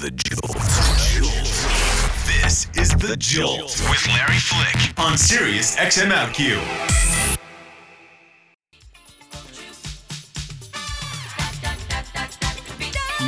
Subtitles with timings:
[0.00, 0.56] The Jolt.
[2.26, 6.56] This is The Jolt with Larry Flick on Sirius XM Out Q.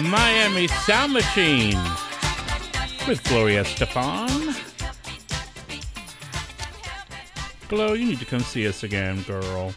[0.09, 1.79] Miami Sound Machine
[3.07, 4.59] with Gloria Estefan.
[7.69, 9.75] Glo, you need to come see us again, girl.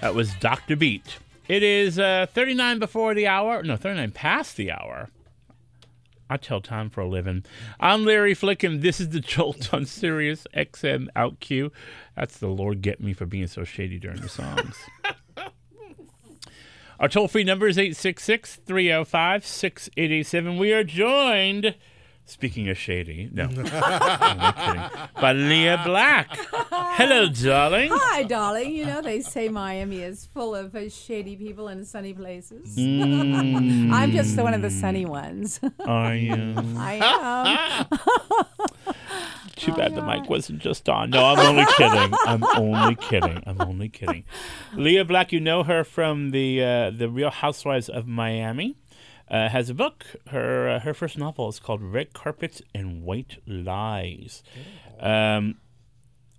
[0.00, 0.76] That was Dr.
[0.76, 1.18] Beat.
[1.48, 3.62] It is uh, 39 before the hour.
[3.64, 5.10] No, 39 past the hour.
[6.32, 7.44] I tell time for a living.
[7.78, 11.70] I'm Larry Flick, and this is the Jolt on Sirius XM Out Q.
[12.16, 14.78] That's the Lord get me for being so shady during the songs.
[16.98, 20.56] Our toll free number is 866 305 6887.
[20.56, 21.74] We are joined,
[22.24, 26.28] speaking of shady, no, I'm not kidding, Lea Black.
[26.70, 27.90] Hello, darling.
[27.92, 28.72] Hi, darling.
[28.72, 32.76] You know, they say Miami is full of uh, shady people and sunny places.
[32.76, 35.60] Mm, I'm just one of the sunny ones.
[35.86, 36.54] are you?
[36.76, 37.98] I am.
[39.56, 41.10] Too bad the mic wasn't just on.
[41.10, 42.14] No, I'm only kidding.
[42.26, 43.42] I'm only kidding.
[43.46, 44.24] I'm only kidding.
[44.74, 48.76] Lea Black, you know her from the uh, the Real Housewives of Miami.
[49.30, 50.04] Uh, has a book.
[50.28, 54.42] Her uh, her first novel is called Red Carpets and White Lies,
[55.00, 55.56] um,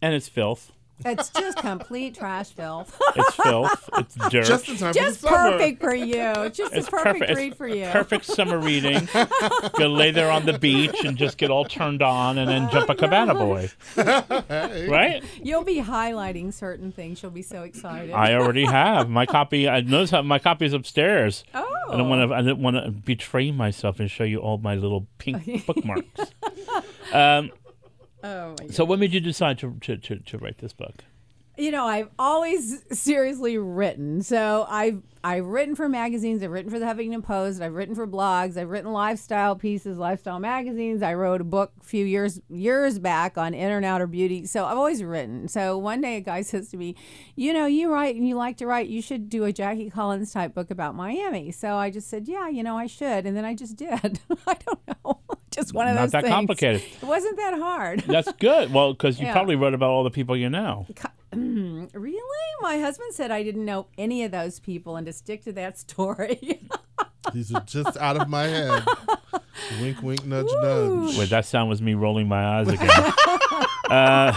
[0.01, 0.71] and it's filth.
[1.05, 2.97] It's just complete trash filth.
[3.15, 3.89] It's filth.
[3.97, 4.45] It's dirt.
[4.45, 5.51] Just in time just for the summer.
[5.51, 6.49] perfect for you.
[6.49, 7.37] Just it's a perfect perfect.
[7.37, 7.85] read for you.
[7.87, 9.07] Perfect summer reading.
[9.77, 12.89] Go lay there on the beach and just get all turned on, and then jump
[12.89, 13.69] a cabana boy.
[13.97, 15.23] Right?
[15.41, 17.21] You'll be highlighting certain things.
[17.21, 18.11] You'll be so excited.
[18.11, 19.67] I already have my copy.
[19.67, 21.43] I notice how my copy is upstairs.
[21.53, 21.62] oh.
[21.89, 22.35] I don't want to.
[22.35, 26.07] I didn't want to betray myself and show you all my little pink bookmarks.
[27.13, 27.51] Um,
[28.23, 31.03] Oh, my so, when did you decide to, to, to, to write this book?
[31.55, 34.23] You know, I've always seriously written.
[34.23, 36.41] So I've I've written for magazines.
[36.43, 37.61] I've written for the Huffington Post.
[37.61, 38.57] I've written for blogs.
[38.57, 41.01] I've written lifestyle pieces, lifestyle magazines.
[41.03, 44.47] I wrote a book a few years years back on inner and outer beauty.
[44.47, 45.47] So I've always written.
[45.47, 46.95] So one day a guy says to me,
[47.35, 48.87] "You know, you write and you like to write.
[48.89, 52.49] You should do a Jackie Collins type book about Miami." So I just said, "Yeah,
[52.49, 53.91] you know, I should." And then I just did.
[54.47, 55.19] I don't know.
[55.51, 56.33] just one of Not those that things.
[56.33, 56.81] complicated.
[56.81, 57.99] It wasn't that hard.
[58.07, 58.73] That's good.
[58.73, 59.33] Well, because you Yeah.
[59.33, 60.87] probably wrote about all the people you know.
[61.35, 62.47] Mm, really?
[62.61, 65.77] My husband said I didn't know any of those people and to stick to that
[65.79, 66.61] story.
[67.33, 68.83] These are just out of my head.
[69.81, 71.17] wink, wink, nudge, nudge.
[71.17, 72.89] Wait, that sound was me rolling my eyes again.
[73.89, 74.33] Uh,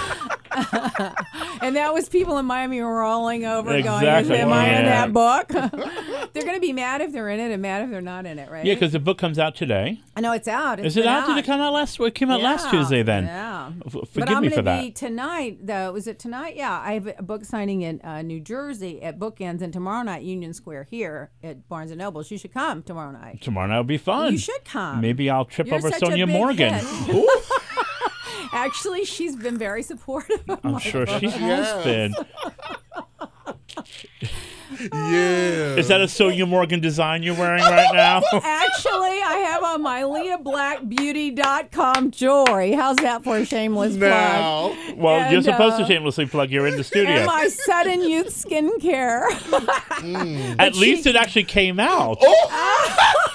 [1.63, 4.31] and that was people in Miami rolling over Exactly.
[4.31, 5.49] going, Am I in that book?
[5.49, 8.39] they're going to be mad if they're in it and mad if they're not in
[8.39, 8.67] it, right?
[8.67, 10.01] yeah, because the book comes out today.
[10.17, 10.79] I know it's out.
[10.81, 11.27] It's Is it been out?
[11.27, 11.99] Did it come out last?
[12.01, 13.03] It came out last Tuesday.
[13.03, 13.25] Then.
[13.25, 13.46] Yeah.
[13.87, 14.83] F- But I'm me for that.
[14.83, 15.93] be tonight, though.
[15.93, 16.57] Was it tonight?
[16.57, 20.23] Yeah, I have a book signing in uh, New Jersey at Bookends, and tomorrow night
[20.23, 22.31] Union Square here at Barnes and Nobles.
[22.31, 23.41] You should come tomorrow night.
[23.43, 24.33] Tomorrow night will be fun.
[24.33, 25.01] You should come.
[25.01, 26.75] Maybe I'll trip You're over Sonja Morgan.
[28.53, 30.43] Actually, she's been very supportive.
[30.49, 32.15] Of I'm my sure she has been.
[34.81, 35.77] Yeah.
[35.77, 38.23] Is that a Sonja Morgan design you're wearing right now?
[38.33, 42.73] Actually, I have on my LeaBlackBeauty.com jewelry.
[42.73, 44.11] How's that for a shameless plug?
[44.11, 44.77] now?
[44.97, 46.51] Well, you're And, supposed to uh, shamelessly plug.
[46.51, 47.25] You're in the And studio.
[47.27, 49.27] my sudden youth skincare.
[50.59, 52.21] At least it actually came out.
[52.21, 52.51] like,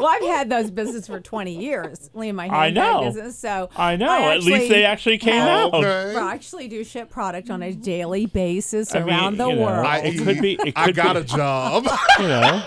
[0.00, 3.04] well, I've had those business for 20 years, Liam, my I handbag know.
[3.04, 3.38] business.
[3.38, 4.10] So I know.
[4.30, 5.74] At least they actually came have- out.
[5.74, 6.16] Okay.
[6.16, 9.62] I actually do ship product on a daily basis I mean, around the you know,
[9.62, 9.86] world.
[9.86, 11.20] I, It could be- it I got be.
[11.20, 11.86] a job.
[12.18, 12.64] You know,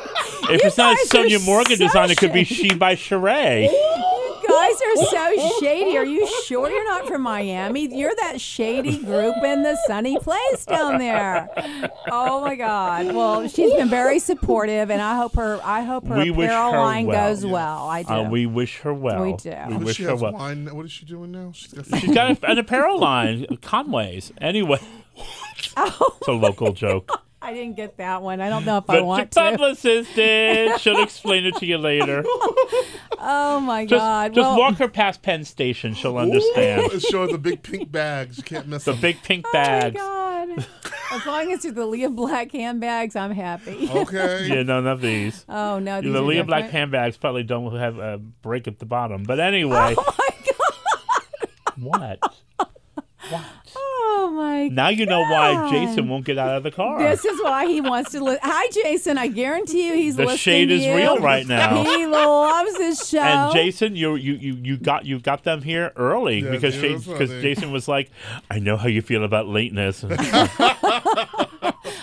[0.50, 2.69] if it's not guys Sonja Morgan so design, it could be shady.
[2.69, 3.68] She by Sheree.
[4.51, 5.97] You guys are so shady.
[5.97, 7.94] Are you sure you're not from Miami?
[7.95, 11.50] You're that shady group in the sunny place down there.
[12.09, 13.13] Oh my God.
[13.16, 15.59] Well, she's been very supportive, and I hope her.
[15.63, 17.29] I hope her We apparel her line well.
[17.29, 17.88] goes well.
[17.88, 18.13] I do.
[18.13, 19.23] Uh, we wish her well.
[19.23, 19.56] We do.
[19.69, 20.34] We wish she her well.
[20.34, 20.68] wine?
[20.75, 21.51] what is she doing now?
[21.53, 24.31] She's got She's got a, an apparel line, Conway's.
[24.39, 24.79] Anyway,
[25.78, 27.09] oh, it's a local joke.
[27.44, 28.39] I didn't get that one.
[28.39, 29.39] I don't know if I But your want to.
[29.39, 30.79] publicist did.
[30.79, 32.23] She'll explain it to you later.
[33.24, 34.34] Oh my Just, God.
[34.34, 35.94] just well, walk her past Penn Station.
[35.94, 36.92] She'll understand.
[36.94, 38.38] Show showing the big pink bags.
[38.38, 39.01] You can't miss The them.
[39.01, 39.95] big pink bags.
[40.00, 40.56] Oh my.
[40.56, 40.66] God.
[41.12, 43.88] As long as it's the Lea Black handbags, I'm happy.
[43.94, 44.48] Okay.
[44.48, 45.45] Yeah, none of these.
[45.48, 48.86] Oh no, these the are Lea Black handbags probably don't have a break at the
[48.86, 49.24] bottom.
[49.24, 52.19] But anyway, Oh my God.
[52.19, 52.19] what?
[53.30, 53.44] What?
[54.42, 55.72] My Now you know why God.
[55.72, 57.00] Jason won't get out of the car.
[57.00, 58.24] This is why he wants to.
[58.24, 59.18] Li- Hi, Jason.
[59.18, 60.96] I guarantee you, he's the listening shade to is you.
[60.96, 61.84] real right now.
[61.84, 63.20] He loves this show.
[63.20, 66.82] And Jason, you you you you got you got them here early Yeah, because yeah,
[66.82, 67.42] Shane, that's because funny.
[67.42, 68.10] Jason was like,
[68.50, 70.04] I know how you feel about lateness.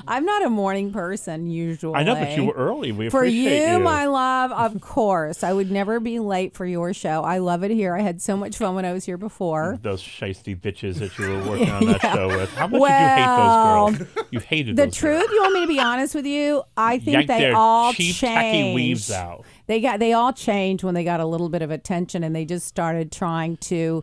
[0.09, 1.95] I'm not a morning person usually.
[1.95, 2.91] I know, but you were early.
[2.93, 3.79] We For appreciate you, you.
[3.81, 5.45] my love, of course.
[5.45, 7.23] I would never be late for your show.
[7.23, 7.95] I love it here.
[7.95, 9.79] I had so much fun when I was here before.
[9.83, 12.15] those shisty bitches that you were working on that Yeah.
[12.15, 12.51] show with.
[12.55, 14.27] How much Well, did you hate those girls?
[14.33, 15.31] You hated The truth, girls.
[15.33, 16.63] you want me to be honest with you?
[16.77, 18.75] I think they all cheap, changed.
[18.75, 19.45] weaves out.
[19.67, 22.45] They got they all changed when they got a little bit of attention and they
[22.47, 24.03] just started trying to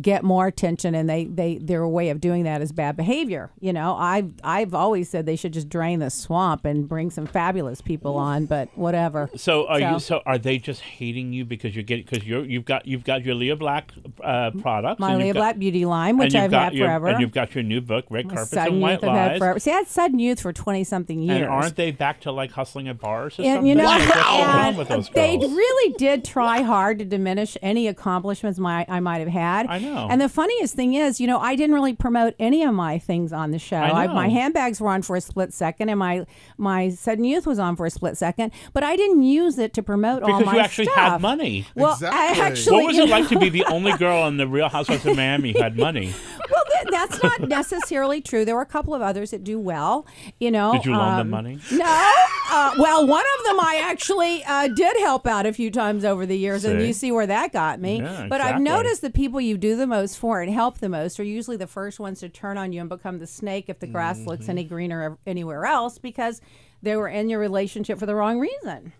[0.00, 3.50] get more attention and they, they their way of doing that is bad behavior.
[3.60, 7.26] You know, I've I've always said they should just drain the swamp and bring some
[7.26, 9.30] fabulous people on, but whatever.
[9.36, 9.98] So are you?
[9.98, 13.04] So- So are they just hating you because you're getting because you're you've got you've
[13.04, 13.92] got your Lea Black
[14.24, 14.98] uh, products.
[14.98, 17.06] My Lea got- Black Beauty line, which I've got had your, forever.
[17.08, 19.38] And you've got your new book, Red Carpets Sudden and White Youth I've had Lies.
[19.38, 19.58] forever.
[19.60, 21.42] See, I had Sudden Youth for twenty something years.
[21.42, 23.66] And aren't they back to like hustling at bars or And something?
[23.68, 28.98] you know, what's and they really did try hard to diminish any accomplishments my, I
[29.00, 29.66] might have had.
[29.66, 29.89] I know.
[29.96, 33.32] And the funniest thing is, you know, I didn't really promote any of my things
[33.32, 33.76] on the show.
[33.76, 34.14] I know.
[34.14, 36.24] my handbags were on for a split second, and my
[36.58, 38.52] my sudden youth was on for a split second.
[38.72, 40.96] But I didn't use it to promote all because my you actually stuff.
[41.12, 41.66] had money.
[41.74, 42.18] Well, Exactly.
[42.42, 42.76] I actually.
[42.76, 45.16] What was it know- like to be the only girl on the Real Housewives of
[45.16, 46.12] Miami who had money?
[46.52, 48.44] Well, th- that's not necessarily true.
[48.44, 50.06] There were a couple of others that do well.
[50.38, 50.72] You know.
[50.72, 51.58] Did you loan them um, money?
[51.72, 52.12] No.
[52.52, 56.26] Uh, well, one of them I actually uh, did help out a few times over
[56.26, 57.98] the years, and you see where that got me.
[58.00, 61.20] Yeah, but I've noticed the people you do the most for and help the most
[61.20, 63.86] are usually the first ones to turn on you and become the snake if the
[63.86, 64.50] grass looks Mm-hmm.
[64.50, 66.40] any greener anywhere else because
[66.82, 68.92] they were in your relationship for the wrong reason.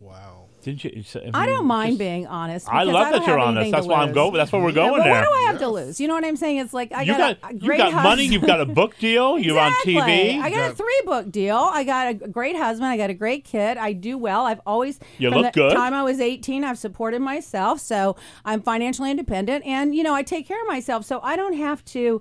[0.00, 0.43] Wow.
[0.64, 1.02] Didn't you?
[1.04, 2.68] so- I mean, don't mind just- being honest.
[2.68, 3.70] I love don't that you're honest.
[3.70, 4.32] That's why I'm going.
[4.34, 5.12] That's why we're going but there.
[5.12, 6.00] what do I have to lose?
[6.00, 6.56] You know what I'm saying?
[6.58, 8.08] It's like I you got, got a, a you great got money.
[8.08, 8.32] husband.
[8.32, 9.38] You've got a book deal.
[9.44, 10.40] You're on TV.
[10.40, 10.70] I got Yeah.
[10.70, 11.56] a three book deal.
[11.72, 12.86] I got a great husband.
[12.88, 13.76] I got a great kid.
[13.76, 14.44] I do well.
[14.46, 15.74] I've always You from look the good.
[15.74, 17.80] time I was 18, I've supported myself.
[17.80, 21.04] So I'm financially independent and you know, I take care of myself.
[21.04, 22.20] So I don't have to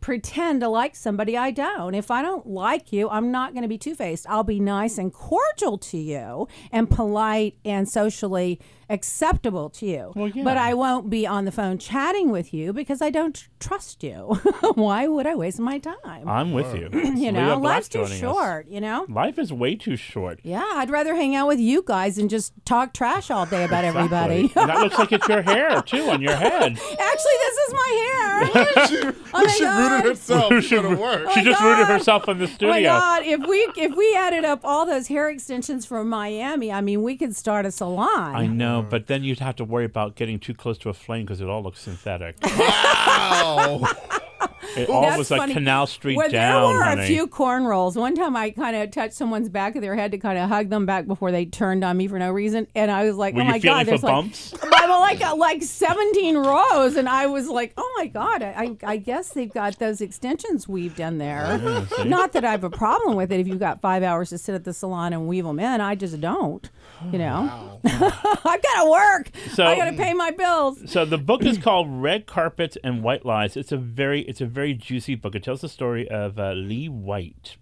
[0.00, 1.94] pretend to like somebody I don't.
[1.94, 4.26] If I don't like you, I'm not going to be two-faced.
[4.28, 10.12] I'll be nice and cordial to you and polite and socially acceptable to you.
[10.16, 10.42] Well, yeah.
[10.42, 14.40] But I won't be on the phone chatting with you because I don't trust you.
[14.74, 16.28] Why would I waste my time?
[16.28, 16.88] I'm with you.
[17.14, 18.18] you know, life's too joining us.
[18.18, 19.06] short, you know?
[19.08, 20.40] Life is way too short.
[20.42, 23.84] Yeah, I'd rather hang out with you guys and just talk trash all day about
[23.84, 24.46] everybody.
[24.46, 24.62] Exactly.
[24.62, 26.72] and that looks like it's your hair too on your head.
[26.98, 28.86] Actually, this is my hair.
[28.88, 29.00] she
[29.32, 29.89] Oh my she God.
[29.90, 31.30] Rooted herself to go work.
[31.32, 32.68] She oh my just rooted herself in the studio.
[32.68, 32.82] Oh my.
[32.82, 33.22] God!
[33.24, 37.16] If we if we added up all those hair extensions from Miami, I mean, we
[37.16, 38.34] could start a salon.
[38.34, 41.24] I know, but then you'd have to worry about getting too close to a flame
[41.24, 42.36] because it all looks synthetic.
[42.42, 43.86] Wow.
[44.76, 45.54] It all That's was like funny.
[45.54, 47.02] Canal Street Well, down, there were honey.
[47.02, 47.96] a few cornrows.
[47.96, 50.68] One time I kind of touched someone's back of their head to kind of hug
[50.70, 52.66] them back before they turned on me for no reason.
[52.74, 54.54] And I was like, Were oh my feeling God, there's like, bumps?
[54.62, 56.96] I was like, uh, like 17 rows.
[56.96, 60.68] And I was like, oh my God, I, I, I guess they've got those extensions
[60.68, 61.86] weaved in there.
[61.96, 62.04] see?
[62.04, 64.54] Not that I have a problem with it if you've got five hours to sit
[64.54, 65.80] at the salon and weave them in.
[65.80, 66.68] I just don't,
[67.12, 67.80] you know.
[67.84, 69.30] I've got to work.
[69.52, 70.90] So- I got to pay my bills.
[70.90, 73.56] So the book is called Red Carpets and White Lies.
[73.56, 75.34] It's a very it's a very juicy book.
[75.34, 77.56] It tells the story of uh, Lee White,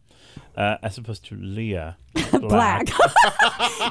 [0.56, 1.94] uh, as opposed to Lea
[2.32, 2.40] Black.
[2.40, 2.86] Black.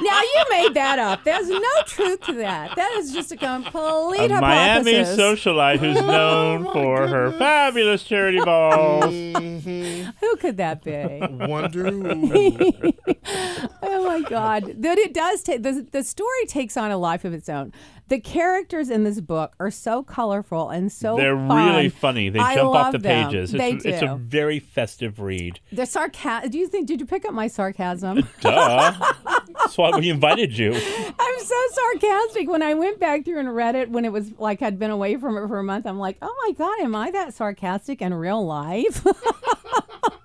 [0.02, 1.24] now you made that up.
[1.24, 2.76] There's no truth to that.
[2.76, 5.18] That is just a complete a Miami hypothesis.
[5.20, 9.06] socialite who's known for her fabulous charity balls.
[9.14, 11.20] Who could that be?
[11.46, 12.12] Wonder who.
[12.12, 13.16] oh my
[14.38, 14.82] God!
[14.82, 17.74] That it does take the the story takes on a life of its own.
[18.10, 21.76] The characters in this book are so colorful and so They're fun.
[21.76, 22.30] really funny.
[22.30, 23.26] They I jump off the them.
[23.26, 23.52] pages.
[23.52, 23.90] They it's, do.
[23.90, 25.60] it's a very festive read.
[25.74, 26.50] the sarcasm.
[26.50, 26.88] Do you think?
[26.88, 28.26] Did you pick up my sarcasm?
[28.42, 28.94] Duh.
[29.60, 30.72] That's why we invited you.
[31.20, 32.50] I'm so sarcastic.
[32.50, 35.18] When I went back through and read it when it was like I'd been away
[35.18, 38.14] from it for a month, I'm like, oh my God, am I that sarcastic in
[38.14, 39.06] real life?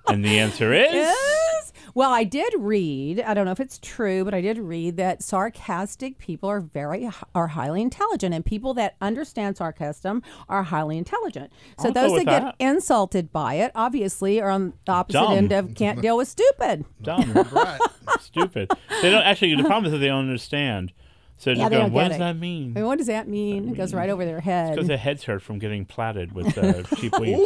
[0.07, 1.72] And the answer is Yes.
[1.95, 3.21] Well, I did read.
[3.21, 7.07] I don't know if it's true, but I did read that sarcastic people are very
[7.35, 11.51] are highly intelligent, and people that understand sarcasm are highly intelligent.
[11.79, 12.57] So I'll those with that, that.
[12.57, 15.37] get insulted by it, obviously, are on the opposite Dumb.
[15.37, 16.85] end of can't deal with stupid.
[17.01, 17.79] dumb, Right.
[18.19, 18.71] stupid.
[19.01, 19.55] They don't actually.
[19.55, 20.93] The problem is that they don't understand.
[21.37, 22.19] So they're Yeah, just going, what does it.
[22.19, 22.71] that mean?
[22.75, 23.69] I mean, what does that mean?
[23.69, 24.75] It goes right over their head.
[24.75, 27.39] Because their heads hurt from getting platted with uh, cheap weave.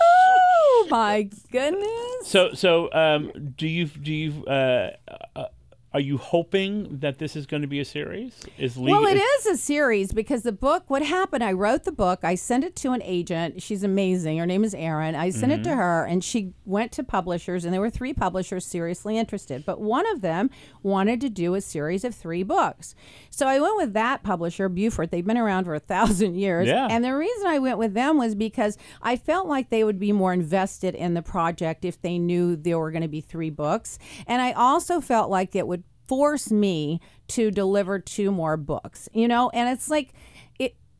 [0.00, 2.26] Oh my goodness!
[2.26, 4.44] So, so um, do you do you?
[4.46, 4.90] Uh,
[5.36, 5.46] uh,
[5.94, 8.34] are you hoping that this is going to be a series?
[8.58, 8.90] Is Lee?
[8.90, 12.34] Well, it is a series because the book, what happened, I wrote the book, I
[12.34, 13.62] sent it to an agent.
[13.62, 14.38] She's amazing.
[14.38, 15.14] Her name is Erin.
[15.14, 15.78] I sent it to mm-hmm.
[15.78, 19.64] her and she went to publishers, and there were three publishers seriously interested.
[19.64, 20.50] But one of them
[20.82, 22.96] wanted to do a series of three books.
[23.30, 25.12] So I went with that publisher, Beaufort.
[25.12, 26.66] They've been around for a thousand years.
[26.66, 26.88] Yeah.
[26.90, 30.10] And the reason I went with them was because I felt like they would be
[30.10, 34.00] more invested in the project if they knew there were going to be three books.
[34.26, 39.28] And I also felt like it would force me to deliver two more books, you
[39.28, 39.50] know?
[39.50, 40.12] And it's like,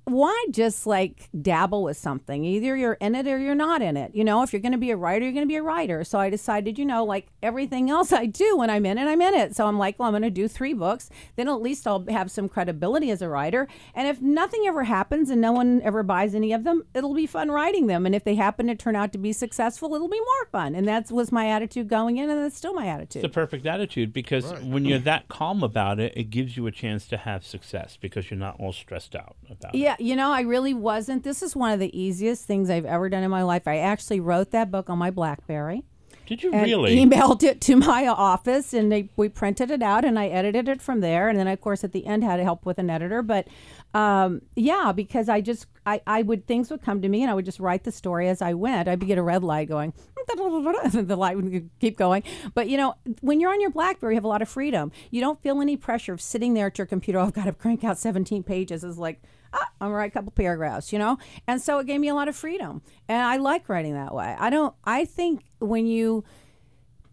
[0.05, 2.45] why just like dabble with something?
[2.45, 4.15] Either you're in it or you're not in it.
[4.15, 6.05] You know, if you're going to be a writer, you're going to be a writer.
[6.05, 9.23] So I decided, you know, like everything else I do when I'm in it, I'm
[9.23, 9.57] in it.
[9.57, 11.09] So I'm like, well, I'm going to do three books.
[11.37, 13.67] Then at least I'll have some credibility as a writer.
[13.95, 17.27] And if nothing ever happens and no one ever buys any of them, it'll be
[17.27, 18.05] fun writing them.
[18.05, 20.75] And if they happen to turn out to be successful, it'll be more fun.
[20.75, 23.25] And that was my attitude going in, and that's still my attitude.
[23.25, 26.73] It's the perfect attitude because when you're that calm about it, it gives you a
[26.73, 29.79] chance to have success because you're not all stressed out about it.
[29.79, 31.25] Yeah, you know, I really wasn't.
[31.25, 33.67] This is one of the easiest things I've ever done in my life.
[33.67, 35.85] I actually wrote that book on my BlackBerry
[36.27, 36.97] Did you and really?
[36.97, 40.83] emailed it to my office, and they, we printed it out, and I edited it
[40.83, 41.29] from there.
[41.29, 43.23] And then, of course, at the end, had to help with an editor.
[43.23, 43.49] But
[43.95, 47.35] um, yeah, because I just I, I would things would come to me, and I
[47.35, 48.89] would just write the story as I went.
[48.89, 49.93] I'd get a red light going,
[50.37, 52.23] the light would keep going.
[52.55, 54.93] But you know, when you're on your BlackBerry, you have a lot of freedom.
[55.11, 57.19] You don't feel any pressure of sitting there at your computer.
[57.19, 58.83] Oh, I've got to crank out 17 pages.
[58.85, 59.23] It's like
[59.55, 61.19] ah, I'm gonna write a couple paragraphs, you know.
[61.47, 64.37] And so it gave me a lot of freedom, and I like writing that way.
[64.39, 64.75] I don't.
[64.85, 66.25] I think when you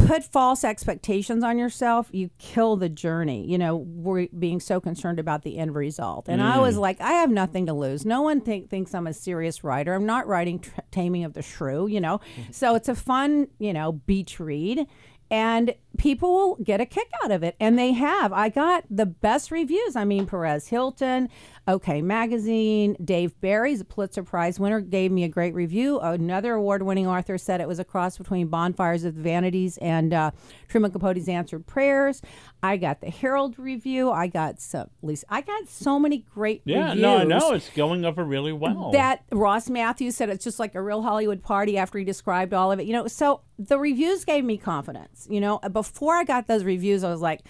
[0.08, 3.46] put false expectations on yourself, you kill the journey.
[3.46, 6.28] You know, we're being so concerned about the end result.
[6.28, 8.06] And I was like, I have nothing to lose.
[8.06, 9.94] No one think, thinks I'm a serious writer.
[9.94, 12.20] I'm not writing Taming of the Shrew, you know.
[12.52, 14.86] so it's a fun, you know, beach read.
[15.32, 17.56] And people will get a kick out of it.
[17.60, 18.34] And they have.
[18.34, 19.96] I got the best reviews.
[19.96, 21.30] I mean, Perez Hilton,
[21.68, 26.00] OK Magazine, Dave Barry's a Pulitzer Prize winner, gave me a great review.
[26.00, 30.14] Another award winning author said it was a cross between Bonfires of the Vanities and
[30.14, 30.32] uh,
[30.68, 32.22] Truman Capote's Answered Prayers.
[32.64, 34.12] I got the Herald review.
[34.12, 36.78] I got some, least, I got so many great reviews.
[36.78, 37.02] yeah, reviews.
[37.02, 38.92] no, I know it's going over really well.
[38.92, 42.72] That Ross Mathews said it's just like a real Hollywood party after he described all
[42.72, 42.86] of it.
[42.86, 45.28] You know, so the reviews gave me confidence.
[45.30, 47.42] You know, before I got those reviews, I was like,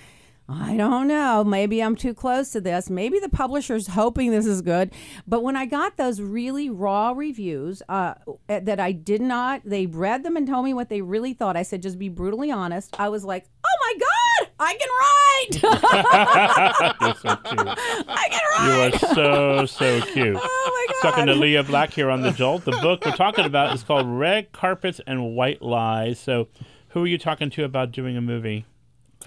[0.54, 1.44] I don't know.
[1.44, 2.90] Maybe I'm too close to this.
[2.90, 4.92] Maybe the publisher's hoping this is good.
[5.28, 8.16] But when I got those really raw reviews uh,
[8.48, 11.56] that I did not, they read them and told me what they really thought.
[11.56, 12.96] I said, just be brutally honest.
[13.00, 15.62] I was like, oh my God, I can write.
[17.02, 17.78] You're so cute.
[18.08, 20.38] I can You are so so cute.
[20.54, 21.12] Oh my God.
[21.12, 22.66] Talking to Lea Black here on the Jolt.
[22.66, 26.20] The book we're talking about is called Red Carpets and White Lies.
[26.20, 26.48] So,
[26.90, 28.66] who are you talking to about doing a movie?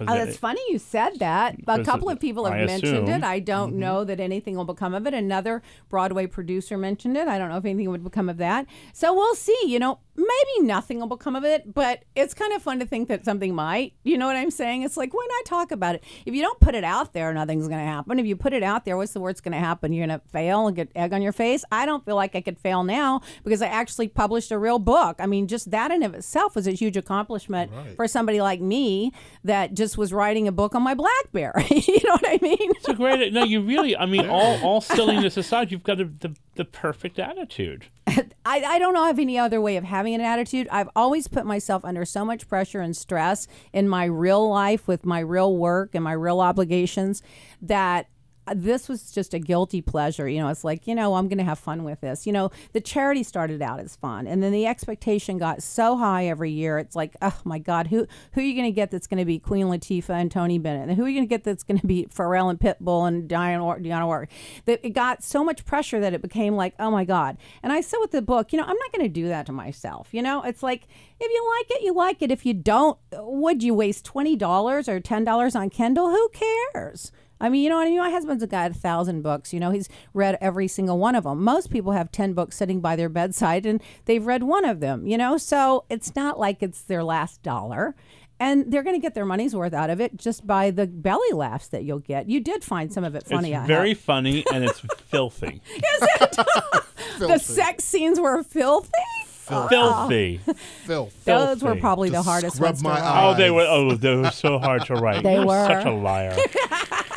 [0.01, 1.55] Oh, it- funny you said that.
[1.67, 3.09] A couple of uh, people have I mentioned assume.
[3.09, 3.23] it.
[3.23, 3.79] I don't mm-hmm.
[3.79, 5.13] know that anything will become of it.
[5.13, 7.27] Another Broadway producer mentioned it.
[7.27, 8.65] I don't know if anything would become of that.
[8.93, 9.57] So we'll see.
[9.65, 13.07] You know, maybe nothing will become of it, but it's kind of fun to think
[13.09, 13.93] that something might.
[14.03, 14.83] You know what I'm saying?
[14.83, 16.03] It's like, why not talk about it?
[16.25, 18.19] If you don't put it out there, nothing's going to happen.
[18.19, 19.93] If you put it out there, what's the worst going to happen?
[19.93, 21.65] You're going to fail and get egg on your face.
[21.71, 25.17] I don't feel like I could fail now because I actually published a real book.
[25.19, 29.11] I mean, just that in of itself was a huge accomplishment for somebody like me
[29.43, 31.65] that just was writing a book on my BlackBerry.
[31.69, 32.57] you know what I mean?
[32.71, 33.33] It's a great.
[33.33, 33.95] No, you really.
[33.97, 37.85] I mean, all all silliness aside, you've got a, the the perfect attitude.
[38.45, 40.67] I, I don't know of any other way of having an attitude.
[40.71, 45.05] I've always put myself under so much pressure and stress in my real life with
[45.05, 47.21] my real work and my real obligations
[47.61, 48.07] that
[48.53, 50.27] this was just a guilty pleasure.
[50.27, 52.27] You know, it's like, you know, I'm going to have fun with this.
[52.27, 56.27] You know, the charity started out as fun and then the expectation got so high
[56.27, 56.77] every year.
[56.77, 59.25] It's like, oh my God, who who are you going to get that's going to
[59.25, 60.89] be Queen Latifah and Tony Bennett?
[60.89, 63.27] And who are you going to get that's going to be Pharrell and Pitbull and
[63.27, 64.29] Diana, War- Diana Warwick?
[64.65, 67.37] That it got so much pressure that it became like, oh my God.
[67.63, 69.51] And I said with the book, you know, I'm not going to do that to
[69.51, 70.09] myself.
[70.11, 70.87] You know, it's like,
[71.19, 72.31] if you like it, you like it.
[72.31, 76.09] If you don't, would you waste $20 or $10 on Kindle?
[76.09, 76.29] Who
[76.73, 77.11] cares?
[77.41, 77.99] I mean, you know what I mean?
[77.99, 79.53] My husband's got a thousand books.
[79.53, 81.43] You know, he's read every single one of them.
[81.43, 85.05] Most people have 10 books sitting by their bedside and they've read one of them,
[85.05, 85.37] you know?
[85.37, 87.95] So it's not like it's their last dollar.
[88.39, 91.31] And they're going to get their money's worth out of it just by the belly
[91.31, 92.29] laughs that you'll get.
[92.29, 93.55] You did find some of it funny.
[93.55, 94.01] I it's very hope.
[94.03, 95.61] funny and it's filthy.
[95.75, 96.37] Is it?
[97.19, 98.91] the sex scenes were filthy.
[99.25, 100.39] filthy.
[100.85, 101.23] Filth.
[101.23, 101.79] Those were Filthy.
[101.79, 103.23] probably the hardest scrub ones to my write.
[103.23, 103.65] Oh, they were.
[103.67, 105.23] Oh, they were so hard to write.
[105.23, 105.67] They You're were.
[105.67, 106.35] such a liar.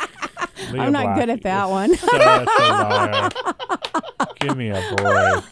[0.71, 1.95] Lea I'm not Black good at that one.
[1.95, 3.29] Such a liar.
[4.39, 5.43] Give me a break.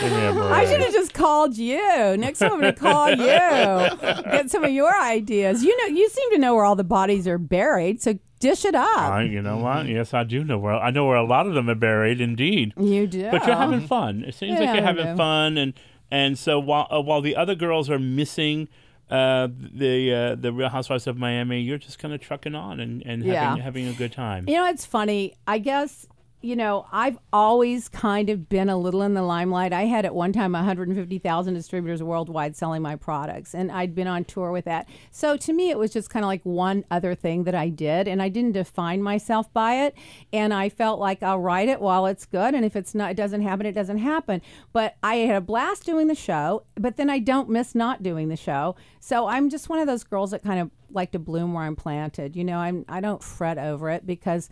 [0.00, 2.16] Give me a I should have just called you.
[2.16, 3.16] Next time I'm going to call you.
[3.16, 5.62] Get some of your ideas.
[5.64, 8.74] You know, you seem to know where all the bodies are buried, so dish it
[8.74, 8.86] up.
[8.98, 9.86] I, you know what?
[9.86, 10.74] Yes, I do know where.
[10.74, 12.74] I know where a lot of them are buried, indeed.
[12.76, 13.30] you do.
[13.30, 14.24] But you're having fun.
[14.24, 15.74] It seems like you're having fun, and
[16.10, 18.68] and so while uh, while the other girls are missing
[19.10, 23.02] uh, the uh, the Real Housewives of Miami, you're just kind of trucking on and
[23.06, 23.44] and Yeah.
[23.50, 24.48] having having a good time.
[24.48, 25.34] You know, it's funny.
[25.46, 26.06] I guess,
[26.40, 29.72] you know, I've always kind of been a little in the limelight.
[29.72, 34.24] I had at one time 150,000 distributors worldwide selling my products, and I'd been on
[34.24, 34.88] tour with that.
[35.10, 38.06] So to me, it was just kind of like one other thing that I did,
[38.06, 39.96] and I didn't define myself by it.
[40.32, 43.16] And I felt like I'll write it while it's good, and if it's not, it
[43.16, 44.40] doesn't happen, it doesn't happen.
[44.72, 48.28] But I had a blast doing the show, but then I don't miss not doing
[48.28, 48.76] the show.
[49.00, 51.76] So I'm just one of those girls that kind of like to bloom where I'm
[51.76, 52.36] planted.
[52.36, 54.48] You know, I'm I don't fret over it because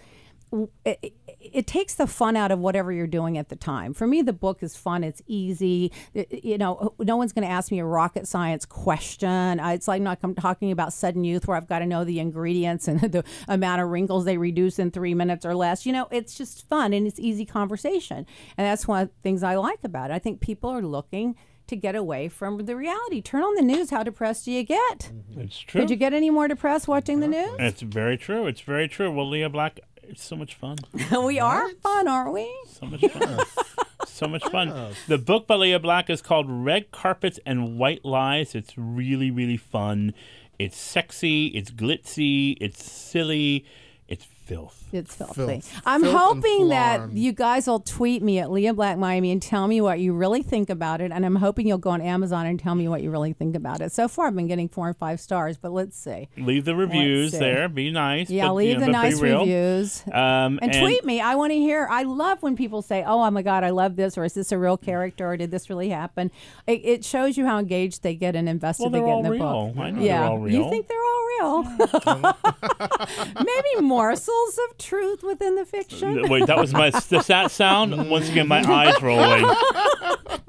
[0.84, 3.92] it, it, it takes the fun out of whatever you're doing at the time.
[3.94, 5.02] For me, the book is fun.
[5.04, 5.92] It's easy.
[6.14, 9.58] It- you know, no one's going to ask me a rocket science question.
[9.60, 12.20] Uh, It's like not I'm talking about sudden youth where I've got to know the
[12.20, 15.84] ingredients and the amount of wrinkles they reduce in three minutes or less.
[15.86, 18.26] You know, it's just fun and it's easy conversation.
[18.56, 20.14] And that's one of the things I like about it.
[20.14, 21.36] I think people are looking
[21.66, 23.20] to get away from the reality.
[23.20, 23.90] Turn on the news.
[23.90, 25.10] How depressed do you get?
[25.36, 25.80] It's true.
[25.80, 27.56] Did you get any more depressed watching the news?
[27.58, 28.46] It's very true.
[28.46, 29.10] It's very true.
[29.10, 30.76] Well, Lea Black, it's so much fun.
[31.24, 32.52] we are fun, aren't we?
[32.68, 33.38] So much fun.
[34.06, 34.94] so much fun.
[35.08, 38.54] The book by Lea Black is called Red Carpets and White Lies.
[38.54, 40.14] It's really, really fun.
[40.58, 41.48] It's sexy.
[41.48, 42.56] It's glitzy.
[42.60, 43.64] It's silly.
[44.08, 44.84] It's filth.
[44.92, 45.34] It's filthy.
[45.34, 45.80] Filth.
[45.84, 49.66] I'm Filth hoping that you guys will tweet me at Lea Black Miami and tell
[49.66, 51.10] me what you really think about it.
[51.10, 53.80] And I'm hoping you'll go on Amazon and tell me what you really think about
[53.80, 53.90] it.
[53.90, 56.28] So far, I've been getting four and five stars, but let's see.
[56.36, 57.68] Leave the reviews there.
[57.68, 58.30] Be nice.
[58.30, 60.04] Yeah, but, leave you know, the nice reviews.
[60.12, 61.20] Um, And, tweet me.
[61.20, 61.88] I want to hear.
[61.90, 64.58] I love when people say, "Oh, my God, I love this," or "Is this a
[64.58, 66.30] real character?" or "Did this really happen?"
[66.68, 69.18] It, it shows you how engaged they get and invested Well, they they're get all
[69.18, 69.72] in the real.
[69.72, 69.76] book.
[69.84, 70.54] I know yeah, they're all real.
[70.64, 71.62] you think they're all real?
[73.36, 76.28] Maybe morsels of truth within the fiction.
[76.28, 78.10] Wait, that was my does that sound?
[78.10, 79.46] Once again, my eyes rolling.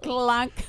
[0.04, 0.54] Clunk.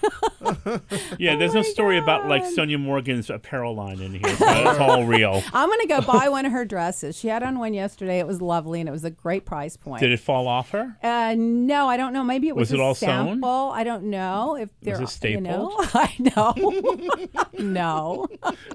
[1.18, 4.36] Yeah, there's Oh no my story about like Sonja Morgan's apparel line in here.
[4.36, 5.42] So it's all real.
[5.52, 7.16] I'm gonna go buy one of her dresses.
[7.16, 8.18] She had on one yesterday.
[8.18, 10.00] It was lovely and it was a great price point.
[10.00, 10.96] Did it fall off her?
[11.02, 12.22] Uh, no, I don't know.
[12.24, 13.40] Maybe it was, Was it a all sewn?
[13.72, 15.00] I don't know if they're.
[15.02, 16.54] it You know, I know.
[17.58, 18.26] no,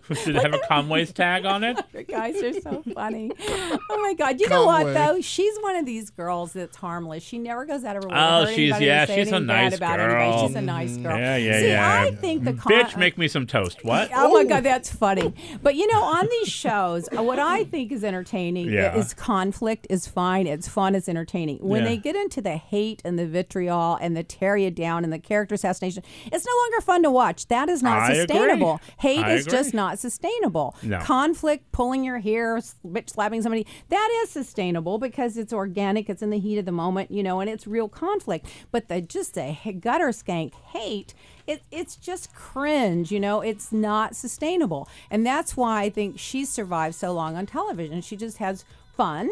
[0.10, 1.78] Did it have a Conway's tag on it?
[1.94, 3.32] you guys are so funny.
[3.50, 4.40] Oh my god!
[4.40, 4.94] You know what Conway.
[4.94, 5.22] though?
[5.22, 7.24] She's one of these girls that's harmless.
[7.24, 8.16] She never goes out of her way.
[8.16, 10.16] to Oh, hurt she's- anybody or yeah, say she's a nice about girl.
[10.22, 10.48] Anybody.
[10.48, 11.18] She's a nice girl.
[11.18, 12.02] Yeah, yeah, See, yeah.
[12.02, 13.84] I think the con- Bitch, make me some toast.
[13.84, 14.10] What?
[14.14, 15.34] Oh my God, that's funny.
[15.62, 18.96] But you know, on these shows, uh, what I think is entertaining Yeah.
[18.96, 20.48] is conflict is fine.
[20.48, 20.96] It's fun.
[20.96, 21.58] It's entertaining.
[21.60, 21.90] When Yeah.
[21.90, 25.20] they get into the hate and the vitriol and the tear you down and the
[25.20, 27.48] character assassination, it's no longer fun to watch.
[27.48, 28.16] That is not I agree.
[28.22, 28.82] sustainable.
[29.00, 30.76] Hate I is just not sustainable.
[30.84, 31.00] No.
[31.14, 36.10] Conflict, pulling your hair, bitch slapping somebody, that is sustainable because it's organic.
[36.10, 38.48] It's in the heat of the moment, you know, and it's real conflict.
[38.72, 41.14] But the just a gutter skank hate.
[41.46, 43.42] It, it's just cringe, you know.
[43.42, 48.02] It's not sustainable, and that's why I think she's survived so long on television.
[48.02, 48.66] She just has
[48.98, 49.30] fun,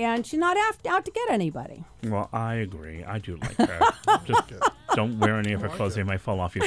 [0.00, 1.84] and she's not out, out to get anybody.
[2.02, 3.04] Well, I agree.
[3.04, 3.80] I do like her.
[4.26, 4.48] Just
[4.94, 6.62] don't wear any of her clothes; they might fall off you.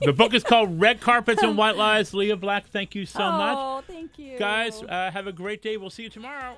[0.00, 2.12] the book is called Red Carpets and White Lies.
[2.14, 4.82] Lea Black, thank you so much, Oh, thank you, guys.
[4.82, 5.76] Uh, have a great day.
[5.76, 6.56] We'll see you tomorrow.